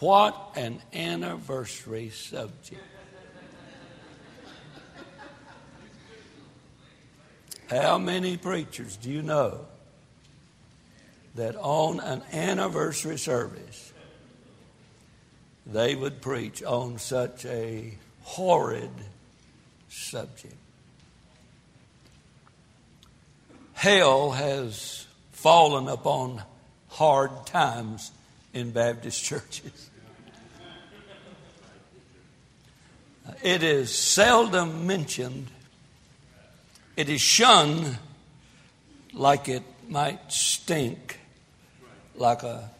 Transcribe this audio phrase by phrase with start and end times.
[0.00, 2.82] What an anniversary subject.
[7.70, 9.66] How many preachers do you know
[11.34, 13.92] that on an anniversary service
[15.64, 18.90] they would preach on such a horrid
[19.88, 20.54] subject?
[23.72, 26.42] Hell has fallen upon
[26.88, 28.12] hard times
[28.56, 29.90] in Baptist churches.
[33.28, 35.48] Uh, it is seldom mentioned.
[36.96, 37.98] It is shunned
[39.12, 41.20] like it might stink
[42.14, 42.70] like a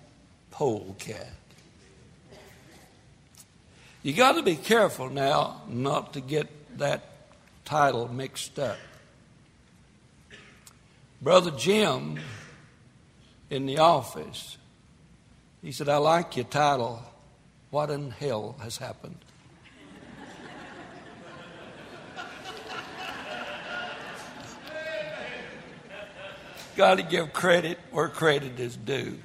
[0.51, 1.29] polecat.
[4.03, 7.03] You got to be careful now not to get that
[7.67, 8.79] title mixed up.
[11.21, 12.19] Brother Jim
[13.51, 14.57] in the office,
[15.67, 17.03] he said, I like your title.
[17.71, 19.19] What in hell has happened?
[26.77, 29.19] Got to give credit where credit is due.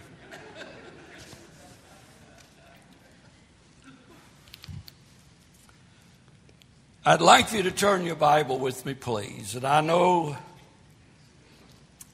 [7.06, 9.54] I'd like you to turn your Bible with me, please.
[9.54, 10.36] And I know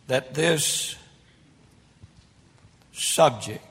[0.08, 0.98] that this
[2.92, 3.64] subject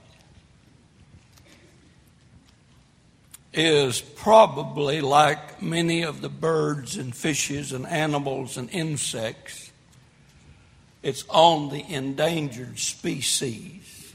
[3.56, 9.72] is probably like many of the birds and fishes and animals and insects,
[11.02, 14.14] it's on the endangered species.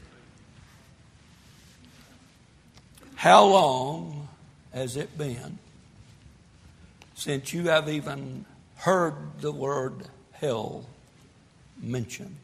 [3.16, 4.28] How long
[4.72, 5.58] has it been
[7.14, 8.44] since you have even
[8.76, 10.84] heard the word hell
[11.80, 12.36] mentioned?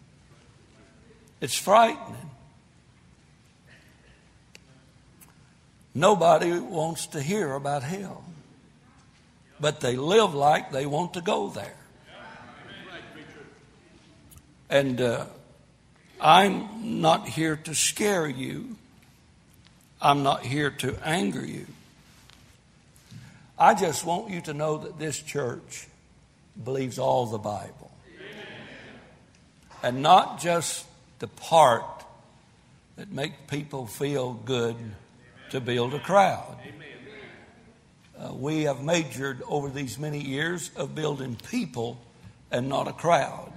[1.41, 2.30] It's frightening.
[5.94, 8.25] Nobody wants to hear about hell,
[9.61, 11.75] but they live like they want to go there.
[14.71, 15.25] And uh,
[16.21, 18.76] I'm not here to scare you.
[20.00, 21.66] I'm not here to anger you.
[23.59, 25.88] I just want you to know that this church
[26.62, 27.91] believes all the Bible.
[29.82, 30.87] And not just
[31.19, 31.84] the part
[32.97, 34.76] that makes people feel good
[35.50, 36.56] to build a crowd.
[38.19, 42.00] Uh, we have majored over these many years of building people
[42.50, 43.53] and not a crowd.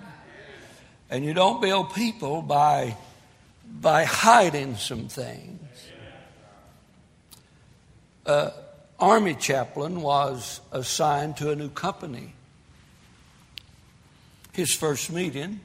[1.10, 2.96] And you don't build people by,
[3.66, 5.60] by hiding some things.
[8.26, 8.52] Uh,
[9.00, 12.34] Army chaplain was assigned to a new company.
[14.54, 15.60] His first meeting,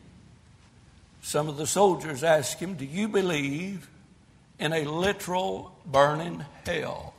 [1.20, 3.88] some of the soldiers asked him, Do you believe
[4.58, 7.14] in a literal burning hell.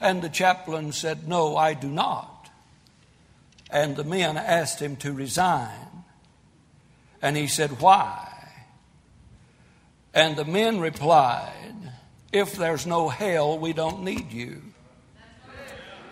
[0.00, 2.50] And the chaplain said, No, I do not.
[3.70, 6.04] And the men asked him to resign.
[7.22, 8.26] And he said, Why?
[10.12, 11.74] And the men replied,
[12.32, 14.62] If there's no hell, we don't need you.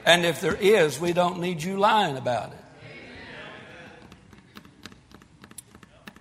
[0.05, 2.59] And if there is, we don't need you lying about it.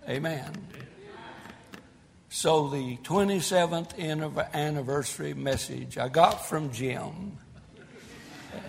[0.10, 0.67] Amen.
[2.40, 3.98] So, the 27th
[4.53, 7.40] anniversary message I got from Jim,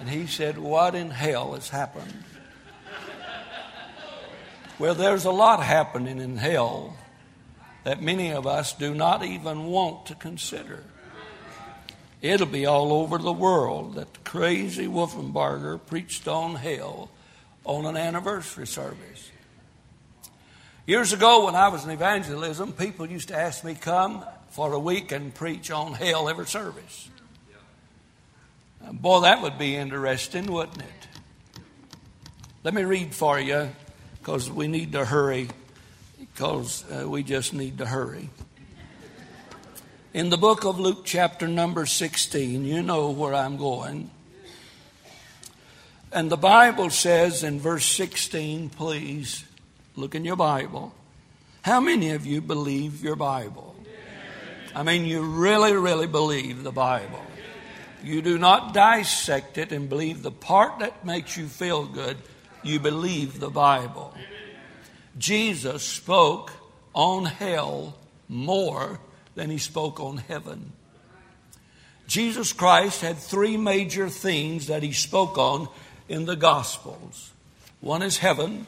[0.00, 2.24] and he said, What in hell has happened?
[4.78, 6.96] Well, there's a lot happening in hell
[7.84, 10.82] that many of us do not even want to consider.
[12.22, 17.10] It'll be all over the world that crazy Wolfenbarger preached on hell
[17.66, 19.30] on an anniversary service.
[20.88, 24.78] Years ago, when I was in evangelism, people used to ask me come for a
[24.78, 27.10] week and preach on hell every service.
[28.90, 31.60] Boy, that would be interesting, wouldn't it?
[32.64, 33.68] Let me read for you
[34.18, 35.50] because we need to hurry,
[36.18, 38.30] because uh, we just need to hurry.
[40.14, 44.10] In the book of Luke, chapter number 16, you know where I'm going.
[46.10, 49.44] And the Bible says in verse 16, please
[49.98, 50.94] Look in your Bible.
[51.62, 53.74] How many of you believe your Bible?
[54.72, 57.20] I mean, you really, really believe the Bible.
[58.04, 62.16] You do not dissect it and believe the part that makes you feel good.
[62.62, 64.14] You believe the Bible.
[65.18, 66.52] Jesus spoke
[66.94, 67.96] on hell
[68.28, 69.00] more
[69.34, 70.72] than he spoke on heaven.
[72.06, 75.68] Jesus Christ had three major things that he spoke on
[76.08, 77.32] in the Gospels
[77.80, 78.66] one is heaven,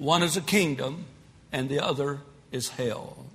[0.00, 1.04] one is a kingdom,
[1.52, 2.20] and the other
[2.50, 3.26] is hell.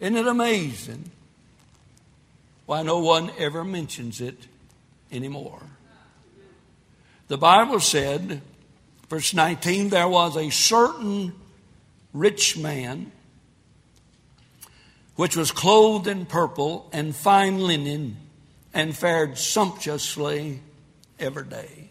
[0.00, 1.10] Isn't it amazing?
[2.66, 4.48] Why no one ever mentions it
[5.12, 5.62] anymore.
[7.28, 8.42] The Bible said,
[9.08, 11.32] verse 19, there was a certain
[12.12, 13.12] rich man
[15.14, 18.16] which was clothed in purple and fine linen
[18.74, 20.60] and fared sumptuously
[21.20, 21.87] every day.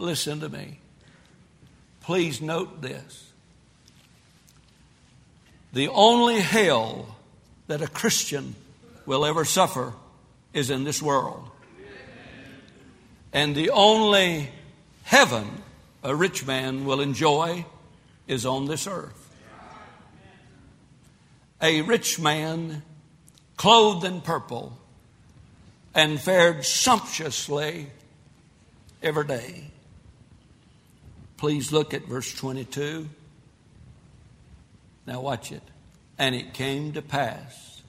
[0.00, 0.78] Listen to me.
[2.00, 3.30] Please note this.
[5.74, 7.16] The only hell
[7.66, 8.54] that a Christian
[9.04, 9.92] will ever suffer
[10.54, 11.50] is in this world.
[13.34, 14.48] And the only
[15.02, 15.62] heaven
[16.02, 17.66] a rich man will enjoy
[18.26, 19.36] is on this earth.
[21.60, 22.82] A rich man
[23.58, 24.78] clothed in purple
[25.94, 27.88] and fared sumptuously
[29.02, 29.70] every day.
[31.40, 33.08] Please look at verse 22.
[35.06, 35.62] Now, watch it.
[36.18, 37.80] And it came to pass.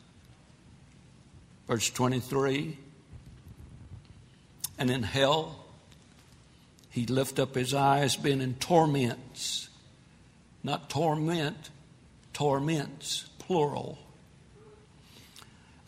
[1.68, 2.77] Verse 23
[4.80, 5.65] And in hell,
[6.92, 9.68] he lift up his eyes, being in torments.
[10.63, 11.71] Not torment,
[12.31, 14.00] torments, plural.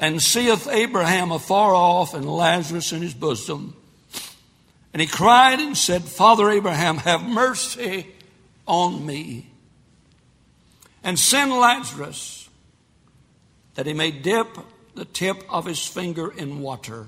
[0.01, 3.77] And seeth Abraham afar off and Lazarus in his bosom.
[4.93, 8.07] And he cried and said, Father Abraham, have mercy
[8.67, 9.47] on me.
[11.03, 12.47] And send Lazarus
[13.73, 14.47] that he may dip
[14.93, 17.07] the tip of his finger in water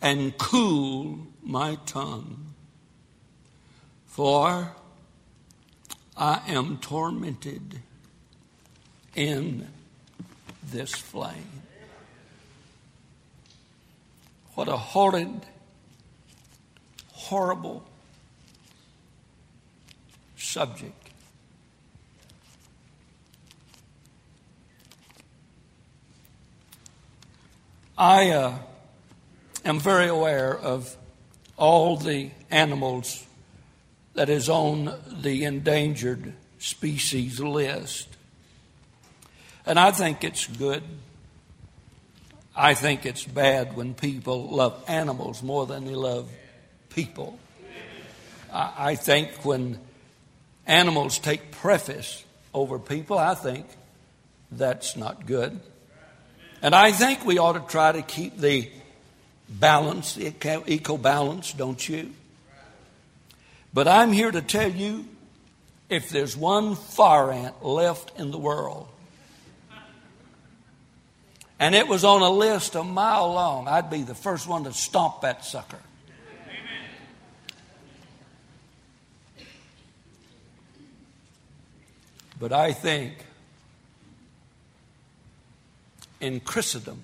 [0.00, 2.54] and cool my tongue.
[4.06, 4.72] For
[6.16, 7.80] I am tormented
[9.16, 9.66] in
[10.62, 11.62] this flame.
[14.54, 15.42] What a horrid
[17.28, 17.84] horrible
[20.34, 20.94] subject.
[27.98, 28.54] I uh,
[29.62, 30.96] am very aware of
[31.58, 33.26] all the animals
[34.14, 38.08] that is on the endangered species list.
[39.66, 40.82] And I think it's good.
[42.56, 46.30] I think it's bad when people love animals more than they love
[46.90, 47.38] people.
[48.52, 49.78] I, think when
[50.66, 52.24] animals take preface
[52.54, 53.66] over people, I think
[54.50, 55.60] that's not good.
[56.62, 58.68] And I think we ought to try to keep the
[59.48, 60.32] balance, the
[60.66, 62.12] eco balance, don't you?
[63.72, 65.04] But I'm here to tell you
[65.88, 68.88] if there's one fire ant left in the world,
[71.60, 74.72] and it was on a list a mile long, I'd be the first one to
[74.72, 75.80] stomp that sucker.
[82.38, 83.14] But I think
[86.20, 87.02] in Christendom,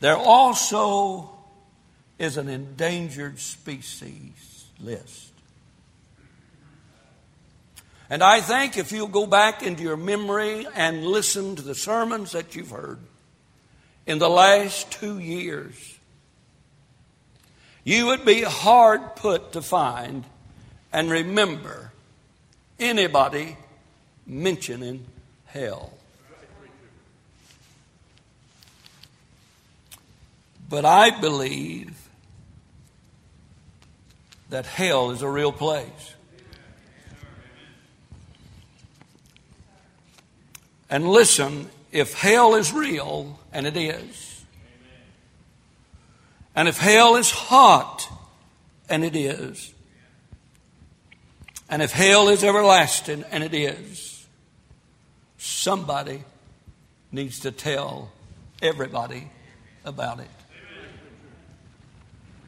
[0.00, 1.30] there also
[2.18, 5.30] is an endangered species list.
[8.10, 12.32] And I think if you'll go back into your memory and listen to the sermons
[12.32, 12.98] that you've heard
[14.06, 15.98] in the last two years,
[17.82, 20.24] you would be hard put to find
[20.92, 21.92] and remember
[22.78, 23.56] anybody
[24.26, 25.06] mentioning
[25.46, 25.92] hell.
[30.68, 32.08] But I believe
[34.50, 36.14] that hell is a real place.
[40.90, 44.44] And listen, if hell is real, and it is,
[46.54, 48.08] and if hell is hot,
[48.88, 49.72] and it is,
[51.68, 54.26] and if hell is everlasting, and it is,
[55.38, 56.22] somebody
[57.10, 58.10] needs to tell
[58.60, 59.30] everybody
[59.84, 60.28] about it.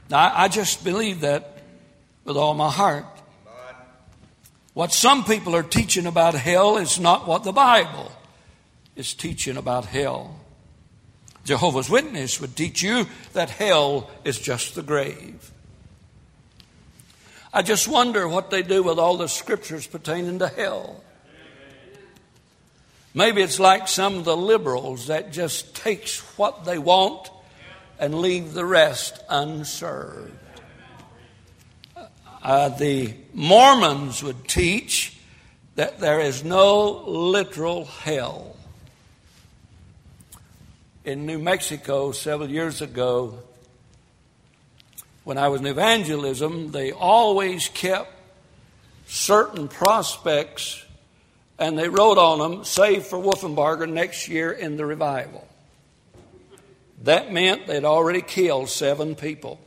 [0.08, 1.56] Now, I just believe that
[2.25, 3.06] with all my heart.
[4.75, 8.12] What some people are teaching about hell is not what the Bible
[8.94, 10.38] is teaching about hell.
[11.44, 15.50] Jehovah's Witness would teach you that hell is just the grave.
[17.56, 21.02] I just wonder what they do with all the scriptures pertaining to hell.
[23.14, 27.30] Maybe it's like some of the liberals that just takes what they want
[27.98, 30.34] and leave the rest unserved.
[32.42, 35.16] Uh, the Mormons would teach
[35.76, 38.54] that there is no literal hell.
[41.06, 43.38] In New Mexico several years ago,
[45.26, 48.12] when I was in evangelism, they always kept
[49.09, 50.85] certain prospects
[51.59, 55.49] and they wrote on them, "Save for Wolfenbarger next year in the revival."
[57.02, 59.59] That meant they'd already killed seven people.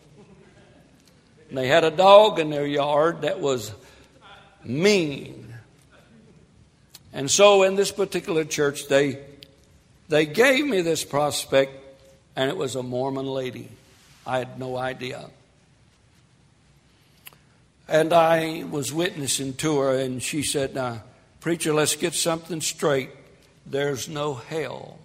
[1.50, 3.74] And they had a dog in their yard that was
[4.64, 5.54] mean.
[7.12, 9.20] And so in this particular church, they,
[10.08, 11.74] they gave me this prospect,
[12.38, 13.68] and it was a Mormon lady.
[14.26, 15.30] I had no idea.
[17.90, 21.02] And I was witnessing to her, and she said, Now,
[21.40, 23.10] preacher, let's get something straight.
[23.66, 25.00] There's no hell.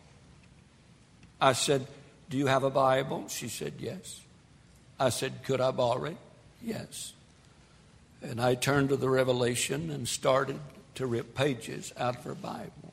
[1.41, 1.87] I said,
[2.29, 3.29] Do you have a Bible?
[3.29, 4.21] She said, Yes.
[5.00, 6.17] I said, Could I borrow it?
[6.62, 7.14] Yes.
[8.21, 10.61] And I turned to the Revelation and started
[10.97, 12.93] to rip pages out of her Bible.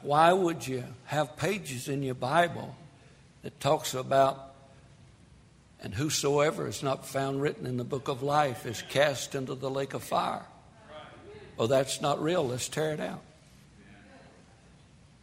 [0.00, 2.74] Why would you have pages in your Bible
[3.42, 4.47] that talks about
[5.82, 9.70] and whosoever is not found written in the book of life is cast into the
[9.70, 10.44] lake of fire?
[11.58, 12.46] Oh, that's not real.
[12.46, 13.22] Let's tear it out.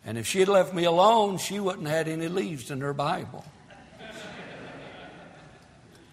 [0.06, 2.94] And if she had left me alone, she wouldn't have had any leaves in her
[2.94, 3.44] Bible.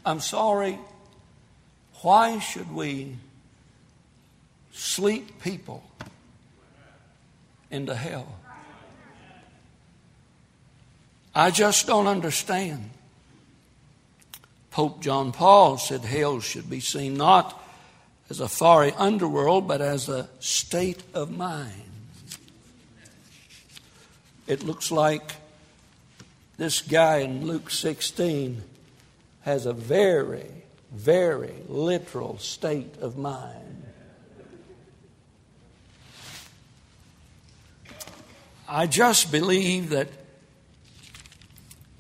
[0.05, 0.79] I'm sorry.
[2.01, 3.17] Why should we
[4.73, 5.85] sleep people
[7.71, 8.39] into hell?
[11.35, 12.91] I just don't understand.
[14.73, 17.63] Pope John Paul said hell should be seen not
[18.31, 21.71] as a fiery underworld, but as a state of mind.
[24.47, 25.35] It looks like
[26.57, 28.63] this guy in Luke 16
[29.43, 30.51] has a very,
[30.91, 33.85] very literal state of mind.
[38.67, 40.09] I just believe that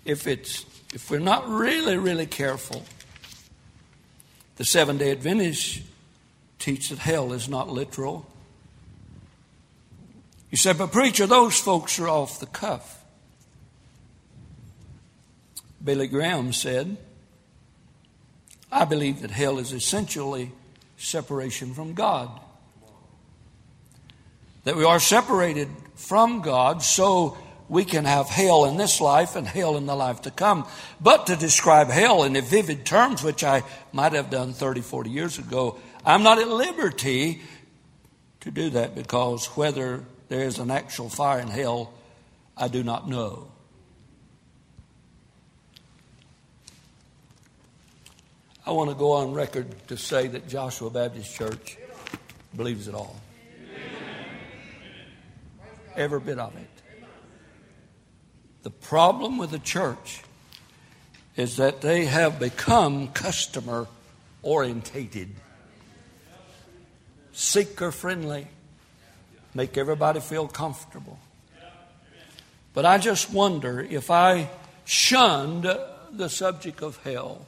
[0.07, 2.85] if it's if we're not really, really careful,
[4.57, 5.81] the seven day Adventists
[6.59, 8.27] teach that hell is not literal.
[10.51, 13.03] You said, but preacher, those folks are off the cuff.
[15.83, 16.97] Billy Graham said,
[18.71, 20.53] I believe that hell is essentially
[20.97, 22.31] separation from God.
[24.65, 27.37] That we are separated from God so
[27.73, 30.69] we can have hell in this life and hell in the life to come.
[31.01, 33.63] But to describe hell in the vivid terms, which I
[33.95, 37.41] might have done 30, 40 years ago, I'm not at liberty
[38.41, 41.95] to do that because whether there is an actual fire in hell,
[42.59, 43.51] I do not know.
[48.67, 51.79] I want to go on record to say that Joshua Baptist Church
[52.55, 53.17] believes it all.
[55.97, 56.72] Every bit of it.
[58.63, 60.23] The problem with the church
[61.37, 63.87] is that they have become customer
[64.43, 65.31] orientated,
[67.33, 68.47] seeker friendly,
[69.55, 71.19] make everybody feel comfortable.
[72.75, 74.49] But I just wonder if I
[74.85, 77.47] shunned the subject of hell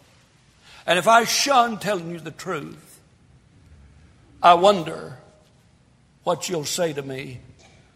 [0.86, 3.00] and if I shunned telling you the truth,
[4.42, 5.18] I wonder
[6.24, 7.40] what you'll say to me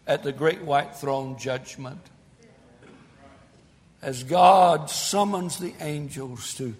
[0.07, 1.99] at the great white throne judgment.
[4.01, 6.75] As God summons the angels to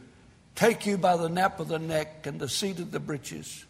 [0.56, 3.66] take you by the nape of the neck and the seat of the breeches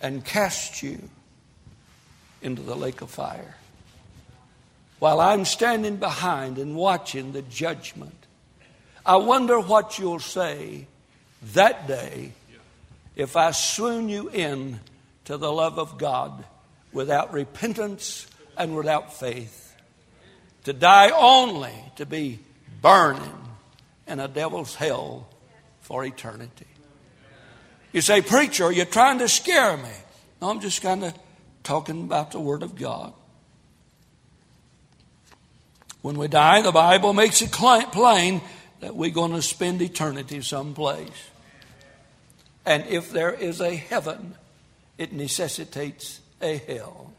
[0.00, 1.08] and cast you
[2.40, 3.56] into the lake of fire.
[4.98, 8.14] While I'm standing behind and watching the judgment,
[9.04, 10.86] I wonder what you'll say
[11.54, 12.32] that day
[13.16, 14.80] if I swoon you in
[15.24, 16.44] to the love of God
[16.92, 19.61] without repentance and without faith,
[20.64, 22.38] to die only to be
[22.80, 23.38] burning
[24.06, 25.28] in a devil's hell
[25.80, 26.66] for eternity.
[27.92, 29.90] You say, Preacher, you're trying to scare me.
[30.40, 31.14] No, I'm just kind of
[31.62, 33.12] talking about the Word of God.
[36.00, 38.40] When we die, the Bible makes it plain
[38.80, 41.30] that we're going to spend eternity someplace.
[42.64, 44.34] And if there is a heaven,
[44.98, 47.12] it necessitates a hell.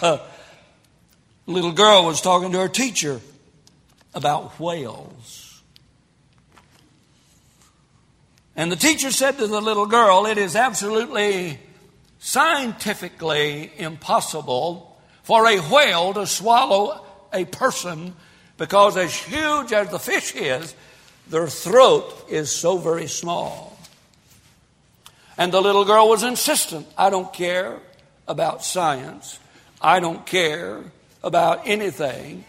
[1.46, 3.20] Little girl was talking to her teacher
[4.14, 5.62] about whales.
[8.56, 11.60] And the teacher said to the little girl, It is absolutely
[12.18, 18.14] scientifically impossible for a whale to swallow a person
[18.56, 20.74] because, as huge as the fish is,
[21.28, 23.78] their throat is so very small.
[25.38, 27.78] And the little girl was insistent I don't care
[28.26, 29.38] about science,
[29.80, 30.82] I don't care
[31.26, 32.44] about anything.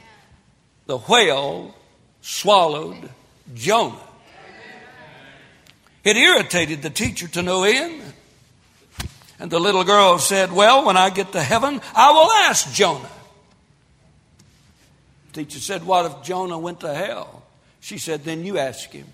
[0.86, 1.76] The whale
[2.22, 3.10] swallowed
[3.54, 4.00] Jonah.
[6.04, 8.02] It irritated the teacher to no end.
[9.40, 13.12] And the little girl said, Well, when I get to heaven, I will ask Jonah.
[15.32, 17.44] The teacher said, What if Jonah went to hell?
[17.82, 19.08] She said, Then you ask him.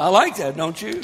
[0.00, 1.02] I like that, don't you?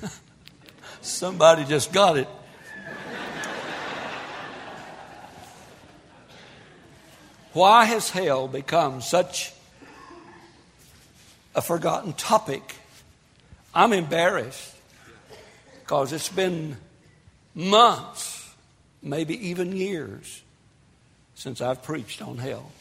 [1.02, 2.28] Somebody just got it.
[7.52, 9.52] Why has hell become such
[11.54, 12.74] a forgotten topic?
[13.74, 14.74] I'm embarrassed
[15.80, 16.78] because it's been
[17.54, 18.50] months,
[19.02, 20.42] maybe even years,
[21.34, 22.72] since I've preached on hell.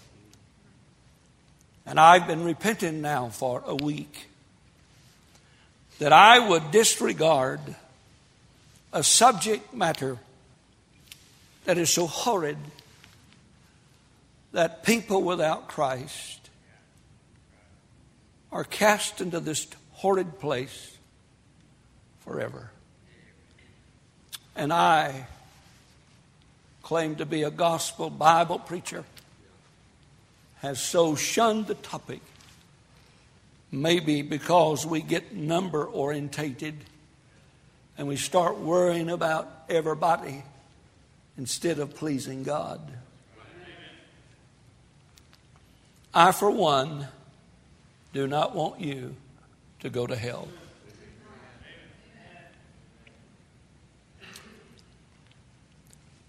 [1.86, 4.27] And I've been repenting now for a week
[6.00, 7.60] that I would disregard
[8.92, 10.18] a subject matter
[11.65, 12.58] that is so horrid
[14.51, 16.50] that people without Christ
[18.51, 20.96] are cast into this horrid place
[22.22, 22.72] forever.
[24.56, 25.27] And I
[26.82, 29.04] claim to be a gospel Bible preacher
[30.65, 32.22] has so shunned the topic,
[33.72, 36.74] maybe because we get number orientated
[38.00, 40.43] and we start worrying about everybody
[41.38, 42.81] instead of pleasing God.
[46.15, 47.10] I, for one,
[48.12, 49.15] do not want you
[49.81, 50.48] to go to hell.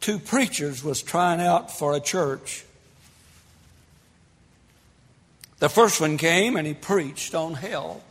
[0.00, 2.66] Two preachers was trying out for a church.
[5.58, 8.02] The first one came and he preached on hell.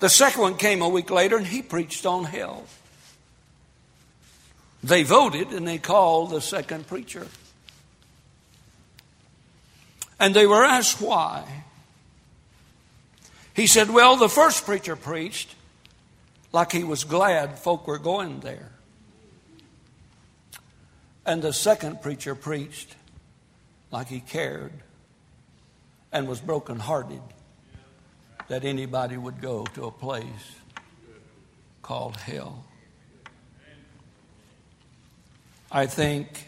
[0.00, 2.66] The second one came a week later and he preached on hell.
[4.82, 7.26] They voted and they called the second preacher.
[10.20, 11.64] And they were asked why.
[13.54, 15.54] He said, Well, the first preacher preached
[16.52, 18.70] like he was glad folk were going there.
[21.26, 22.94] And the second preacher preached
[23.90, 24.72] like he cared
[26.12, 27.20] and was brokenhearted
[28.48, 30.56] that anybody would go to a place
[31.82, 32.64] called hell.
[35.70, 36.46] I think,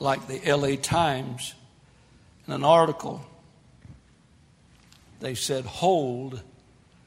[0.00, 1.54] like the LA Times,
[2.46, 3.24] in an article,
[5.20, 6.42] they said, hold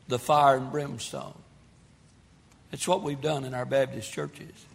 [0.07, 1.33] the fire and brimstone.
[2.71, 4.65] It's what we've done in our Baptist churches.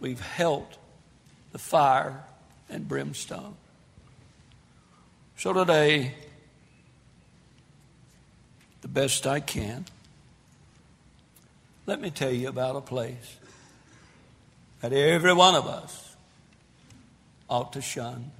[0.00, 0.78] We've held
[1.52, 2.24] the fire
[2.70, 3.56] and brimstone.
[5.42, 6.14] So today,
[8.80, 9.86] the best I can.
[11.84, 13.38] Let me tell you about a place
[14.82, 16.14] that every one of us
[17.50, 18.30] ought to shun.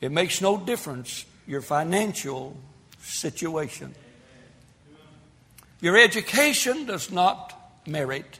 [0.00, 2.56] It makes no difference your financial
[3.02, 3.96] situation.
[5.80, 8.38] Your education does not merit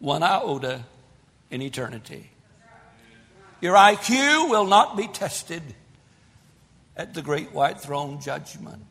[0.00, 0.82] one iota
[1.52, 2.30] in eternity.
[3.60, 5.62] Your IQ will not be tested
[7.00, 8.84] at the great white throne judgment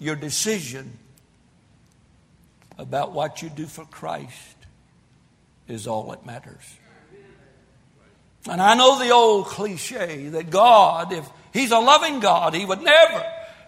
[0.00, 0.98] your decision
[2.76, 4.56] about what you do for Christ
[5.68, 6.76] is all that matters.
[8.50, 12.82] And I know the old cliche that God, if He's a loving God, He would
[12.82, 13.24] never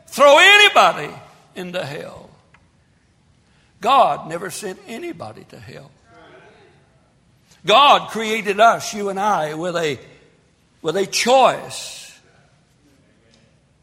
[0.08, 1.14] throw anybody
[1.54, 2.28] into hell.
[3.80, 5.92] God never sent anybody to hell.
[7.64, 9.98] God created us, you and I, with a,
[10.86, 12.16] with a choice.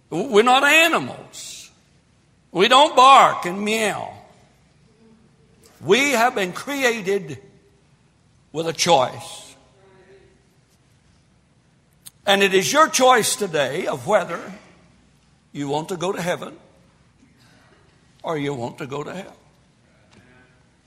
[0.09, 1.69] We're not animals.
[2.53, 4.13] We don't bark and meow.
[5.81, 7.39] We have been created
[8.53, 9.53] with a choice.
[12.25, 14.39] And it is your choice today of whether
[15.51, 16.55] you want to go to heaven
[18.23, 19.35] or you want to go to hell.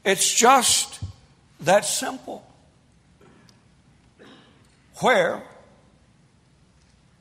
[0.03, 0.99] It's just
[1.61, 2.43] that simple.
[5.01, 5.43] Where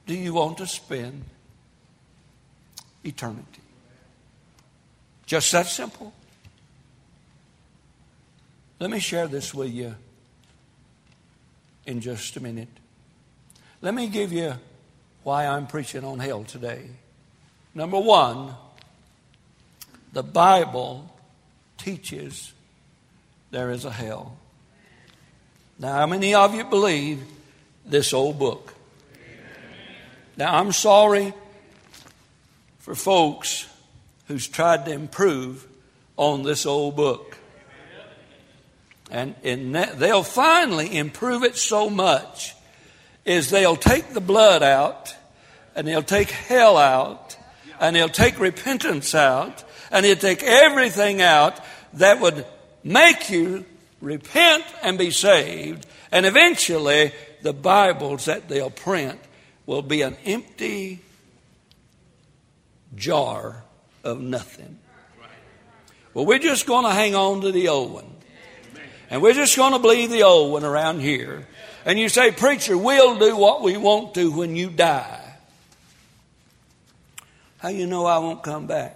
[0.06, 1.24] do you want to spend
[3.04, 3.62] eternity?
[5.26, 6.14] Just that simple.
[8.80, 9.96] Let me share this with you
[11.86, 12.68] in just a minute.
[13.82, 14.54] Let me give you
[15.24, 16.88] why I'm preaching on hell today.
[17.74, 18.54] Number one,
[20.14, 21.12] the Bible
[21.78, 22.54] teaches
[23.52, 24.38] there is a hell.
[25.80, 27.24] Now, how many of you believe
[27.86, 28.75] this old book?
[30.38, 31.34] Now, I'm sorry
[32.80, 33.68] for folks
[34.28, 35.66] who's tried to improve
[36.18, 37.38] on this old book.
[39.10, 42.54] And, and they'll finally improve it so much
[43.24, 45.16] is they'll take the blood out
[45.76, 47.38] and they'll take hell out
[47.80, 51.60] and they'll take repentance out and they'll take everything out
[51.94, 52.46] that would
[52.84, 53.64] make you
[54.02, 55.86] repent and be saved.
[56.12, 59.20] And eventually, the Bibles that they'll print
[59.66, 61.00] will be an empty
[62.96, 63.64] jar
[64.04, 64.80] of nothing.
[66.14, 68.06] Well, we're just going to hang on to the old one.
[69.10, 71.48] And we're just going to believe the old one around here.
[71.86, 75.22] And you say, Preacher, we'll do what we want to when you die.
[77.58, 78.96] How you know I won't come back?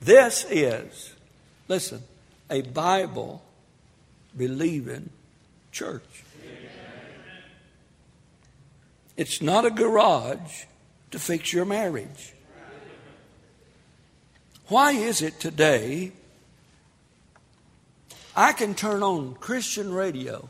[0.00, 1.12] this is,
[1.68, 2.02] listen,
[2.50, 3.43] a Bible
[4.36, 5.10] believing
[5.72, 6.24] church.
[9.16, 10.64] It's not a garage
[11.12, 12.32] to fix your marriage.
[14.68, 16.12] Why is it today
[18.34, 20.48] I can turn on Christian radio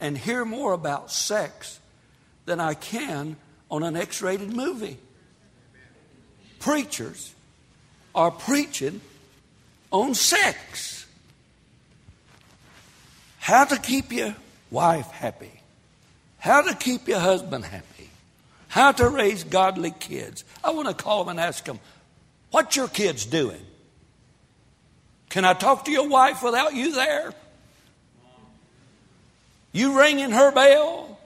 [0.00, 1.78] and hear more about sex
[2.44, 3.36] than I can
[3.70, 4.98] on an X rated movie?
[6.58, 7.34] Preachers
[8.14, 9.00] are preaching
[9.90, 11.01] on sex.
[13.42, 14.36] How to keep your
[14.70, 15.50] wife happy.
[16.38, 18.08] How to keep your husband happy.
[18.68, 20.44] How to raise godly kids.
[20.62, 21.80] I want to call them and ask them,
[22.52, 23.60] What's your kids doing?
[25.28, 27.34] Can I talk to your wife without you there?
[29.72, 31.18] You ringing her bell?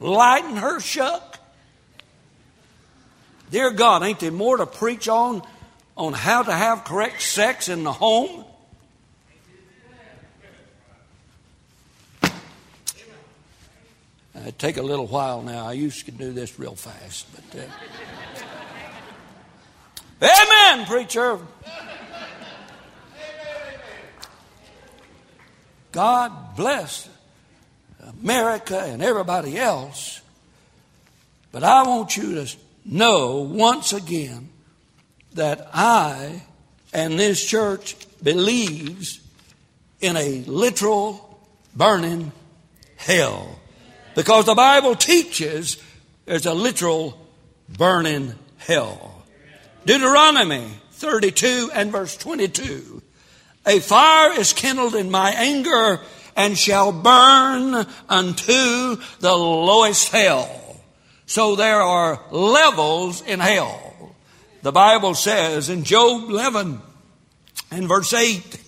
[0.00, 1.38] Lighting her shuck?
[3.50, 5.42] Dear God, ain't there more to preach on
[5.94, 8.46] on how to have correct sex in the home?
[14.42, 15.66] It'd take a little while now.
[15.66, 17.60] I used to do this real fast, but.
[17.60, 17.64] Uh...
[20.20, 21.38] Amen, preacher.
[25.92, 27.08] God bless
[28.22, 30.20] America and everybody else.
[31.50, 34.50] But I want you to know once again
[35.34, 36.42] that I
[36.92, 39.20] and this church believes
[40.00, 41.40] in a literal
[41.74, 42.32] burning
[42.96, 43.58] hell.
[44.18, 45.76] Because the Bible teaches
[46.24, 47.16] there's a literal
[47.68, 49.22] burning hell.
[49.86, 53.00] Deuteronomy 32 and verse 22.
[53.64, 56.00] A fire is kindled in my anger
[56.34, 60.80] and shall burn unto the lowest hell.
[61.26, 64.16] So there are levels in hell.
[64.62, 66.80] The Bible says in Job 11
[67.70, 68.62] and verse 8,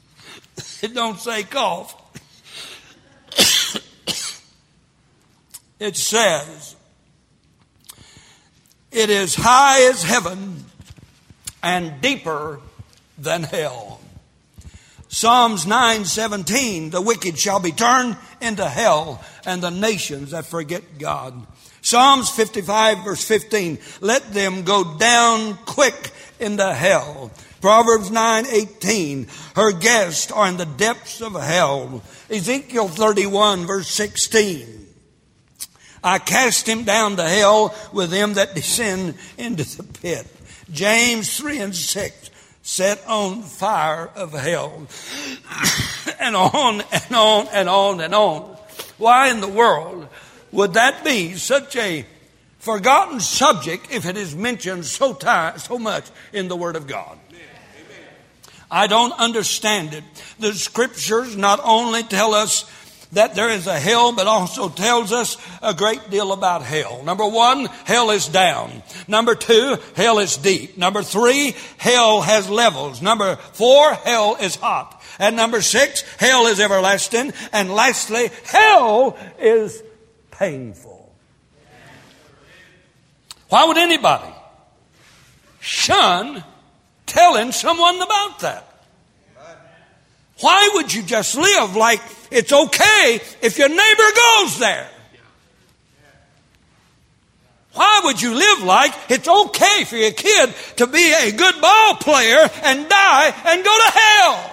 [0.82, 1.94] it don't say cough.
[5.84, 6.76] It says,
[8.90, 10.64] it is high as heaven
[11.62, 12.60] and deeper
[13.18, 14.00] than hell.
[15.08, 21.46] Psalms 9:17 The wicked shall be turned into hell and the nations that forget God
[21.84, 27.30] Psalms 55 verse 15, let them go down quick into hell.
[27.60, 32.02] Proverbs 9:18 her guests are in the depths of hell.
[32.30, 34.83] Ezekiel 31 verse 16,
[36.04, 40.26] I cast him down to hell with them that descend into the pit.
[40.70, 42.30] James 3 and 6,
[42.62, 44.86] set on fire of hell.
[46.20, 48.56] and on and on and on and on.
[48.98, 50.06] Why in the world
[50.52, 52.04] would that be such a
[52.58, 57.18] forgotten subject if it is mentioned so, time, so much in the Word of God?
[58.70, 60.04] I don't understand it.
[60.38, 62.68] The scriptures not only tell us
[63.14, 67.02] that there is a hell, but also tells us a great deal about hell.
[67.02, 68.82] Number one, hell is down.
[69.08, 70.76] Number two, hell is deep.
[70.78, 73.02] Number three, hell has levels.
[73.02, 75.02] Number four, hell is hot.
[75.18, 77.32] And number six, hell is everlasting.
[77.52, 79.82] And lastly, hell is
[80.30, 81.12] painful.
[83.48, 84.32] Why would anybody
[85.60, 86.42] shun
[87.06, 88.73] telling someone about that?
[90.40, 94.88] Why would you just live like it's okay if your neighbor goes there?
[97.74, 101.96] Why would you live like it's okay for your kid to be a good ball
[101.96, 104.50] player and die and go to hell?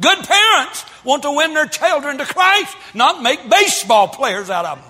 [0.00, 4.82] Good parents want to win their children to Christ, not make baseball players out of
[4.82, 4.87] them.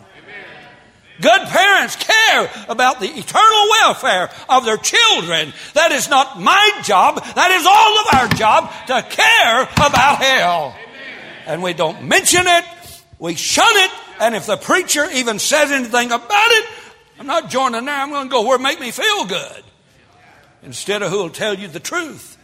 [1.21, 5.53] Good parents care about the eternal welfare of their children.
[5.75, 7.25] That is not my job.
[7.35, 10.77] That is all of our job to care about hell.
[11.47, 12.65] And we don't mention it.
[13.19, 13.91] We shun it.
[14.21, 16.69] And if the preacher even says anything about it,
[17.19, 17.95] I'm not joining there.
[17.95, 19.65] I'm going to go where make me feel good
[20.63, 22.37] instead of who will tell you the truth.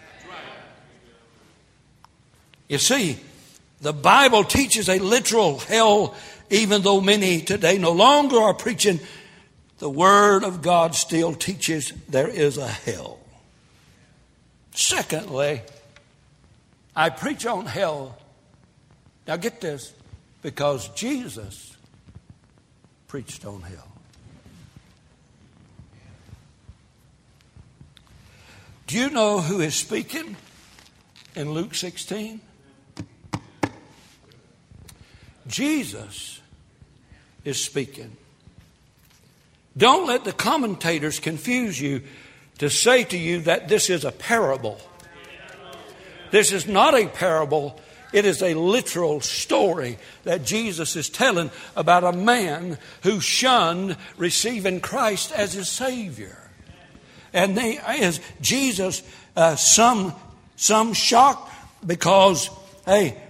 [2.68, 3.18] You see,
[3.80, 6.14] the Bible teaches a literal hell,
[6.50, 9.00] even though many today no longer are preaching.
[9.78, 13.18] The Word of God still teaches there is a hell.
[14.72, 15.62] Secondly,
[16.94, 18.16] I preach on hell.
[19.26, 19.92] Now get this,
[20.42, 21.76] because Jesus
[23.08, 23.88] preached on hell.
[28.86, 30.36] Do you know who is speaking
[31.34, 32.40] in Luke 16?
[35.46, 36.40] Jesus
[37.44, 38.16] is speaking.
[39.76, 42.02] Don't let the commentators confuse you
[42.58, 44.80] to say to you that this is a parable.
[46.30, 47.78] This is not a parable.
[48.12, 54.80] It is a literal story that Jesus is telling about a man who shunned receiving
[54.80, 56.38] Christ as his Savior.
[57.32, 59.02] And they, as Jesus,
[59.36, 60.14] uh, some,
[60.54, 61.52] some shocked
[61.84, 62.48] because,
[62.86, 63.20] hey,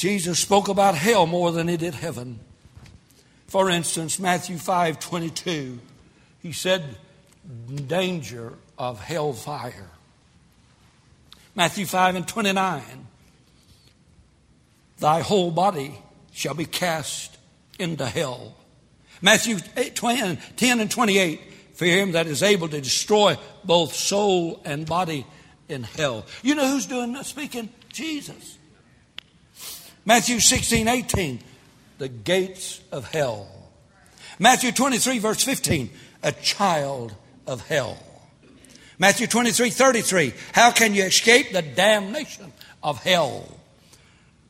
[0.00, 2.40] Jesus spoke about hell more than he did heaven.
[3.48, 5.78] For instance, Matthew 5 22,
[6.42, 6.96] he said,
[7.86, 9.90] danger of hell fire.
[11.54, 12.82] Matthew 5 and 29,
[15.00, 15.98] thy whole body
[16.32, 17.36] shall be cast
[17.78, 18.56] into hell.
[19.20, 21.40] Matthew 8, 20, 10 and 28,
[21.74, 25.26] for him that is able to destroy both soul and body
[25.68, 26.24] in hell.
[26.42, 27.68] You know who's doing the speaking?
[27.92, 28.56] Jesus.
[30.04, 31.40] Matthew 16, 18,
[31.98, 33.48] the gates of hell.
[34.38, 35.90] Matthew 23, verse 15,
[36.22, 37.14] a child
[37.46, 37.98] of hell.
[38.98, 43.46] Matthew 23, 33, how can you escape the damnation of hell?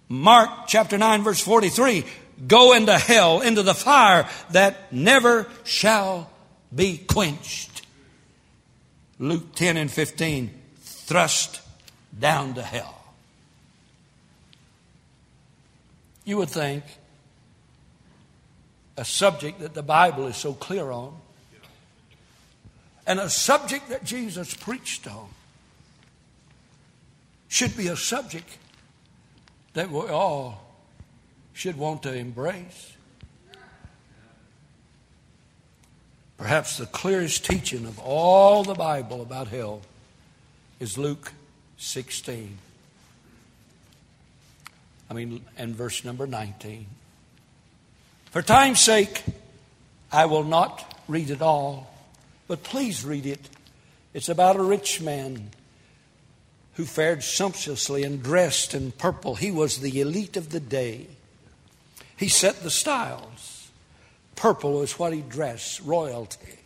[0.09, 2.05] Mark chapter 9, verse 43,
[2.47, 6.31] go into hell, into the fire that never shall
[6.75, 7.83] be quenched.
[9.19, 11.61] Luke 10 and 15, thrust
[12.19, 13.00] down to hell.
[16.31, 16.85] You would think
[18.97, 21.13] a subject that the Bible is so clear on,
[23.05, 25.27] and a subject that Jesus preached on,
[27.49, 28.59] should be a subject
[29.73, 30.63] that we all
[31.53, 32.93] should want to embrace.
[36.37, 39.83] Perhaps the clearest teaching of all the Bible about hell
[40.79, 41.33] is Luke
[41.77, 42.57] 16.
[45.11, 46.87] I mean, and verse number 19.
[48.31, 49.25] For time's sake,
[50.13, 51.93] I will not read it all,
[52.47, 53.49] but please read it.
[54.15, 55.51] It's about a rich man
[56.75, 59.35] who fared sumptuously and dressed in purple.
[59.35, 61.09] He was the elite of the day.
[62.17, 63.71] He set the styles.
[64.37, 66.59] Purple is what he dressed, royalty.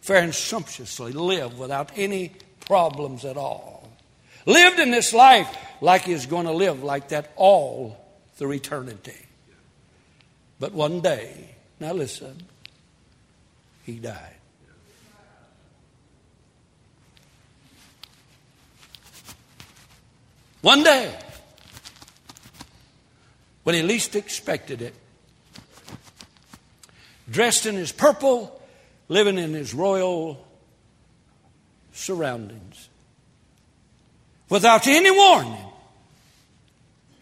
[0.00, 2.32] Fair and sumptuously, lived without any
[2.66, 3.81] problems at all.
[4.46, 5.48] Lived in this life
[5.80, 7.96] like he's going to live like that all
[8.34, 9.14] through eternity.
[10.58, 12.42] But one day, now listen,
[13.84, 14.36] he died.
[20.60, 21.12] One day,
[23.64, 24.94] when he least expected it,
[27.28, 28.60] dressed in his purple,
[29.08, 30.46] living in his royal
[31.92, 32.88] surroundings.
[34.52, 35.64] Without any warning,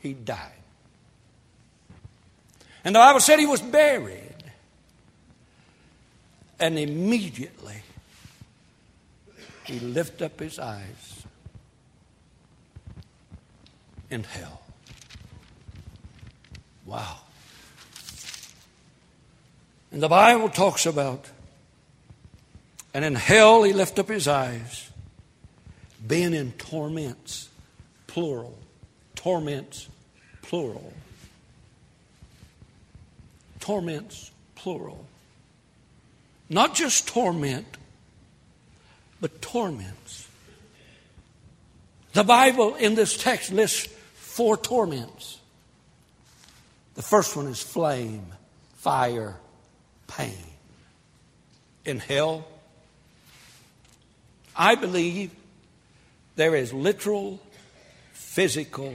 [0.00, 0.50] he died.
[2.84, 4.34] And the Bible said he was buried.
[6.58, 7.82] And immediately
[9.62, 11.22] he lifted up his eyes
[14.10, 14.62] in hell.
[16.84, 17.18] Wow.
[19.92, 21.26] And the Bible talks about,
[22.92, 24.89] and in hell he lifted up his eyes,
[26.06, 27.48] being in torments,
[28.06, 28.58] plural.
[29.14, 29.88] Torments,
[30.42, 30.92] plural.
[33.60, 35.04] Torments, plural.
[36.48, 37.66] Not just torment,
[39.20, 40.26] but torments.
[42.12, 45.38] The Bible in this text lists four torments.
[46.94, 48.26] The first one is flame,
[48.76, 49.36] fire,
[50.06, 50.34] pain.
[51.84, 52.46] In hell,
[54.56, 55.30] I believe
[56.40, 57.38] there is literal
[58.12, 58.94] physical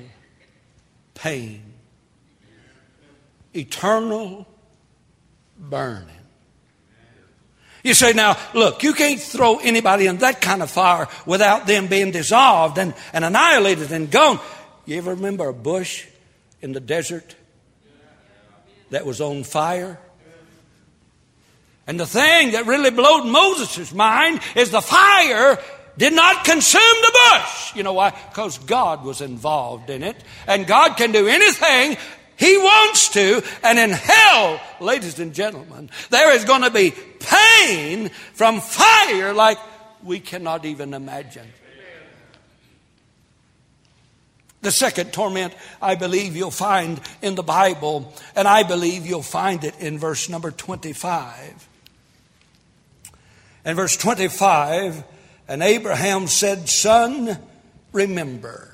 [1.13, 1.61] pain,
[3.53, 4.47] eternal
[5.57, 6.09] burning.
[7.83, 11.87] You say, now, look, you can't throw anybody in that kind of fire without them
[11.87, 14.39] being dissolved and, and annihilated and gone.
[14.85, 16.07] You ever remember a bush
[16.61, 17.35] in the desert?
[18.89, 19.99] that was on fire.
[21.87, 25.59] And the thing that really blowed Moses' mind is the fire
[25.97, 27.75] did not consume the bush.
[27.75, 28.11] You know why?
[28.29, 30.17] Because God was involved in it.
[30.47, 31.97] And God can do anything
[32.37, 33.43] He wants to.
[33.63, 39.57] And in hell, ladies and gentlemen, there is going to be pain from fire like
[40.03, 41.47] we cannot even imagine.
[44.61, 49.63] The second torment, I believe you'll find in the Bible, and I believe you'll find
[49.63, 51.69] it in verse number 25.
[53.63, 55.03] In verse 25,
[55.47, 57.37] and Abraham said, Son,
[57.91, 58.71] remember.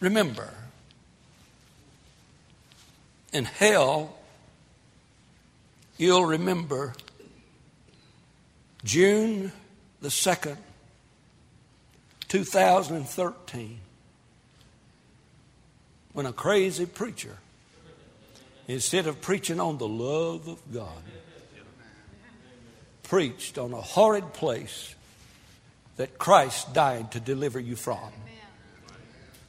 [0.00, 0.50] Remember.
[3.32, 4.16] In hell,
[5.98, 6.94] you'll remember
[8.82, 9.52] June
[10.00, 10.56] the 2nd,
[12.28, 13.78] 2013,
[16.14, 17.36] when a crazy preacher,
[18.66, 21.02] instead of preaching on the love of God,
[23.10, 24.94] preached on a horrid place
[25.96, 27.98] that Christ died to deliver you from.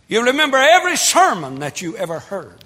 [0.08, 2.58] You remember every sermon that you ever heard.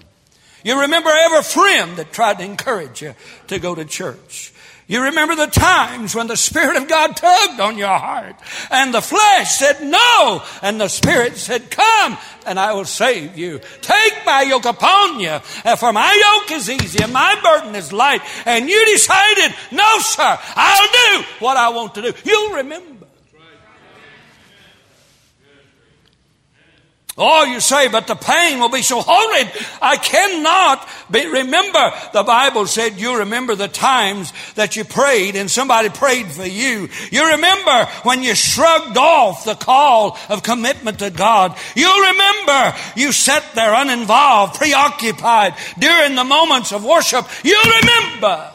[0.64, 3.14] You remember every friend that tried to encourage you
[3.48, 4.54] to go to church.
[4.88, 8.36] You remember the times when the Spirit of God tugged on your heart
[8.70, 13.62] and the flesh said no and the Spirit said come and I will save you.
[13.82, 15.40] Take my yoke upon you
[15.78, 20.38] for my yoke is easy and my burden is light and you decided no sir
[20.56, 22.14] I'll do what I want to do.
[22.24, 22.95] You'll remember.
[27.18, 29.50] Oh, you say, but the pain will be so horrid.
[29.82, 31.94] I cannot be, remember.
[32.12, 36.90] The Bible said you remember the times that you prayed and somebody prayed for you.
[37.12, 41.58] You remember when you shrugged off the call of commitment to God.
[41.74, 47.26] You remember you sat there uninvolved, preoccupied during the moments of worship.
[47.46, 48.52] You remember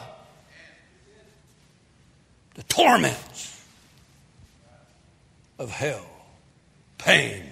[2.53, 3.65] the torments
[5.57, 6.05] of hell,
[6.99, 7.50] pain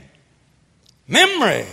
[1.10, 1.66] Memory.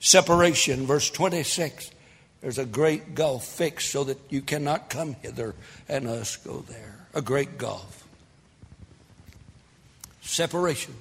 [0.00, 1.92] Separation, verse 26.
[2.40, 5.54] There's a great gulf fixed so that you cannot come hither
[5.88, 7.06] and us go there.
[7.14, 8.04] A great gulf.
[10.22, 10.94] Separation.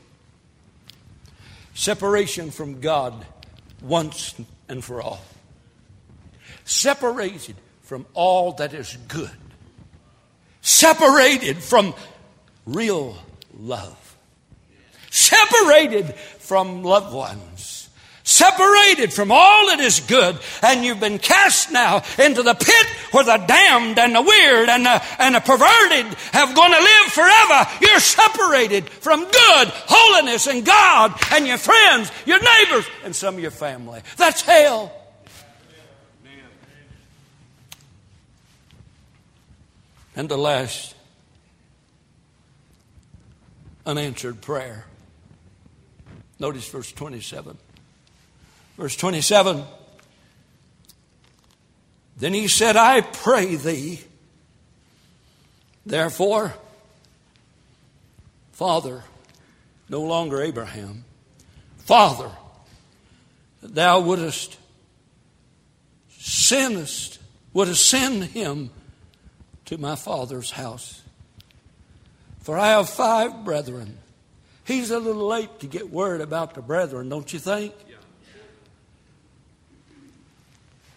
[1.73, 3.25] Separation from God
[3.81, 4.35] once
[4.69, 5.21] and for all.
[6.63, 9.31] Separated from all that is good.
[10.61, 11.95] Separated from
[12.67, 13.17] real
[13.57, 14.10] love
[15.11, 17.89] separated from loved ones,
[18.23, 23.25] separated from all that is good, and you've been cast now into the pit where
[23.25, 27.67] the damned and the weird and the, and the perverted have going to live forever.
[27.81, 33.41] You're separated from good, holiness, and God, and your friends, your neighbors, and some of
[33.41, 34.01] your family.
[34.17, 34.93] That's hell.
[40.15, 40.95] And the last
[43.85, 44.85] unanswered prayer.
[46.41, 47.55] Notice verse 27.
[48.75, 49.63] Verse 27
[52.17, 54.01] Then he said, I pray thee,
[55.85, 56.55] therefore,
[58.53, 59.03] Father,
[59.87, 61.05] no longer Abraham,
[61.77, 62.31] Father,
[63.61, 64.57] thou wouldest
[66.17, 67.19] sendest,
[67.53, 68.71] wouldest send him
[69.65, 71.03] to my father's house.
[72.39, 73.99] For I have five brethren
[74.63, 77.73] He's a little late to get word about the brethren, don't you think?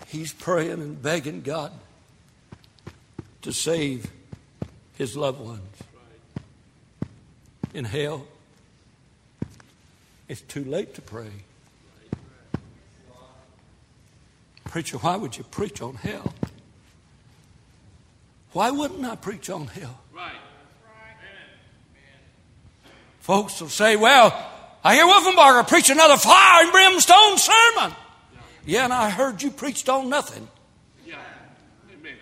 [0.06, 1.72] He's praying and begging God
[3.42, 4.10] to save
[4.96, 5.60] his loved ones
[7.72, 8.26] in hell.
[10.28, 11.32] It's too late to pray.
[14.64, 16.32] Preacher, why would you preach on hell?
[18.52, 20.00] Why wouldn't I preach on hell?
[20.14, 20.32] Right.
[23.24, 24.36] Folks will say, well,
[24.84, 27.96] I hear Wolfenbarger preach another fire and brimstone sermon.
[28.66, 30.46] Yeah, and I heard you preached on nothing.
[31.06, 31.14] Yeah.
[31.98, 32.12] Amen.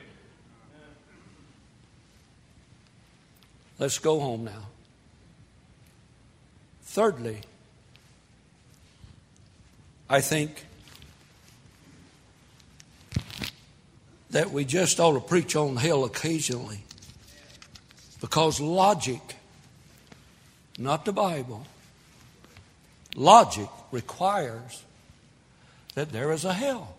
[3.80, 4.68] Let's go home now.
[6.82, 7.40] Thirdly,
[10.08, 10.66] I think
[14.30, 16.84] that we just ought to preach on hell occasionally
[18.20, 19.34] because logic
[20.82, 21.66] not the Bible.
[23.14, 24.82] Logic requires
[25.94, 26.96] that there is a hell.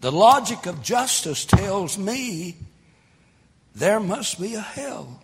[0.00, 2.56] The logic of justice tells me
[3.74, 5.20] there must be a hell.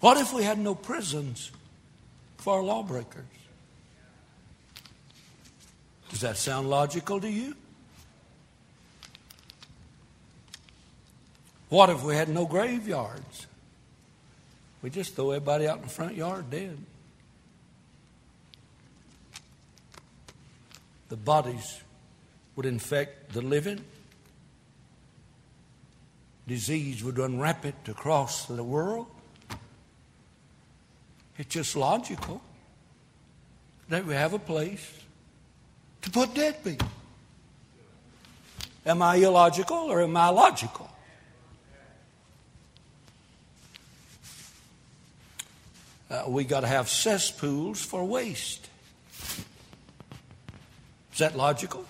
[0.00, 1.50] What if we had no prisons
[2.44, 3.24] for lawbreakers.
[6.10, 7.56] Does that sound logical to you?
[11.74, 13.48] What if we had no graveyards?
[14.80, 16.78] We just throw everybody out in the front yard dead.
[21.08, 21.80] The bodies
[22.54, 23.84] would infect the living.
[26.46, 29.08] Disease would run rampant across the world.
[31.38, 32.40] It's just logical
[33.88, 34.92] that we have a place
[36.02, 36.86] to put dead people.
[38.86, 40.93] Am I illogical or am I logical?
[46.14, 48.68] Uh, we got to have cesspools for waste.
[51.12, 51.84] Is that logical?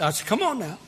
[0.00, 0.78] I said, come on now.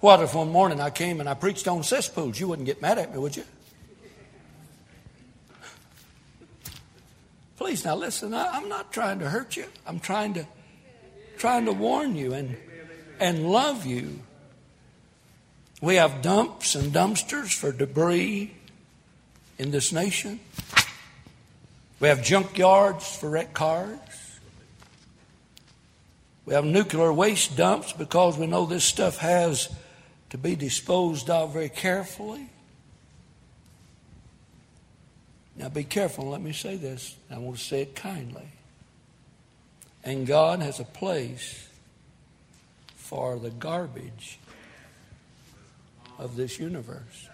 [0.00, 2.40] What if one morning I came and I preached on cesspools?
[2.40, 3.44] You wouldn't get mad at me, would you?
[7.58, 8.32] Please now listen.
[8.32, 9.66] I, am not trying to hurt you.
[9.86, 10.46] I'm trying to
[11.36, 12.56] trying to warn you and
[13.20, 14.20] and love you.
[15.80, 18.54] We have dumps and dumpsters for debris
[19.58, 20.40] in this nation.
[22.00, 23.98] We have junkyards for wrecked cars.
[26.44, 29.74] We have nuclear waste dumps because we know this stuff has
[30.30, 32.50] to be disposed of very carefully.
[35.56, 37.16] Now be careful, let me say this.
[37.30, 38.48] I want to say it kindly.
[40.02, 41.68] And God has a place
[42.96, 44.38] for the garbage
[46.18, 47.28] of this universe.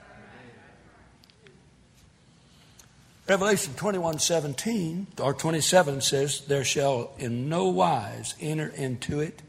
[3.31, 9.41] Revelation 21 17 or 27 says, There shall in no wise enter into it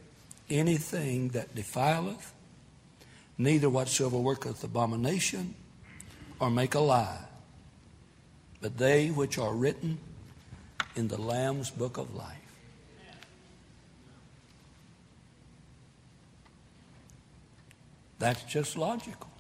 [0.52, 2.32] anything that defileth,
[3.40, 5.56] neither whatsoever worketh abomination
[6.40, 7.26] or make a lie,
[8.62, 9.98] but they which are written
[10.96, 12.38] in the Lamb's book of life.
[18.20, 19.32] That's just logical.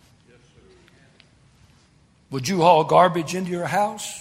[2.32, 4.21] Would you haul garbage into your house?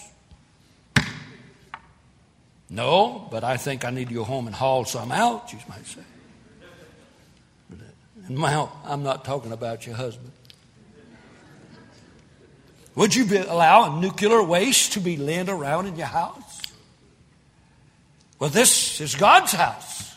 [2.71, 5.85] No, but I think I need to go home and haul some out, you might
[5.85, 6.01] say.
[8.29, 8.45] And
[8.85, 10.31] I'm not talking about your husband.
[12.95, 16.63] Would you be, allow a nuclear waste to be laying around in your house?
[18.39, 20.15] Well, this is God's house.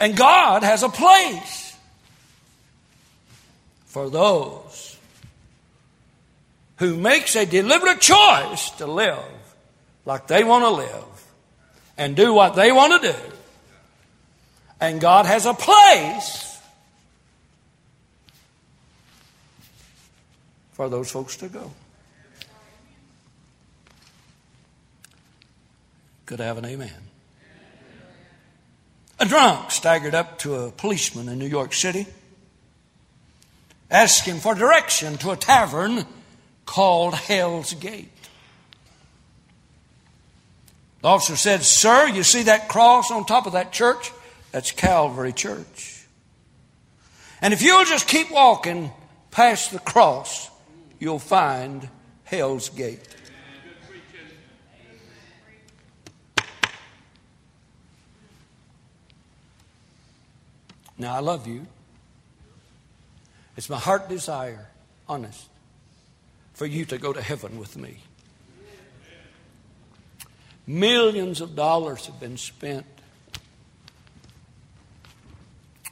[0.00, 1.76] And God has a place
[3.86, 4.95] for those
[6.76, 9.24] who makes a deliberate choice to live
[10.04, 11.24] like they want to live
[11.96, 13.18] and do what they want to do.
[14.80, 16.58] And God has a place
[20.72, 21.70] for those folks to go.
[26.26, 26.90] Could I have an amen?
[29.18, 32.06] A drunk staggered up to a policeman in New York City,
[33.90, 36.04] asking for direction to a tavern
[36.66, 38.10] called Hell's Gate.
[41.00, 44.12] The officer said, Sir, you see that cross on top of that church?
[44.52, 46.04] That's Calvary Church.
[47.40, 48.90] And if you'll just keep walking
[49.30, 50.50] past the cross,
[50.98, 51.88] you'll find
[52.24, 53.16] Hell's Gate.
[60.98, 61.66] Now, I love you.
[63.56, 64.66] It's my heart desire,
[65.08, 65.46] honest,
[66.56, 67.98] for you to go to heaven with me.
[70.66, 72.86] Millions of dollars have been spent.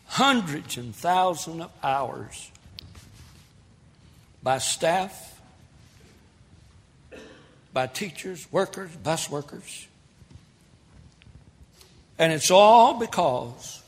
[0.07, 2.51] Hundreds and thousands of hours
[4.43, 5.39] by staff,
[7.75, 9.87] by teachers, workers, bus workers.
[12.19, 13.83] And it's all because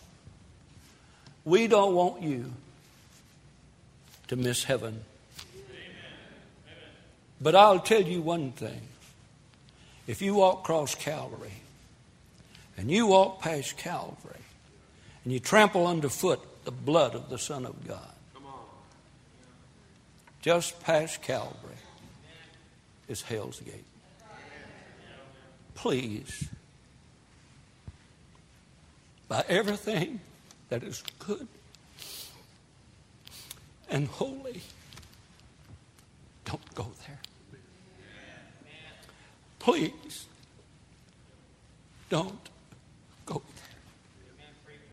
[1.43, 2.53] we don't want you
[4.29, 5.05] to miss heaven.
[7.41, 8.81] But I'll tell you one thing
[10.07, 11.53] if you walk across Calvary
[12.77, 14.41] and you walk past Calvary
[15.25, 18.01] and you trample underfoot the blood of the Son of God,
[20.41, 21.75] just past Calvary
[23.09, 23.85] is Hell's Gate.
[25.75, 26.49] Please,
[29.29, 30.21] by everything
[30.69, 31.47] that is good
[33.91, 34.63] and holy,
[36.45, 37.19] don't go there.
[39.67, 40.27] Please
[42.09, 42.56] don't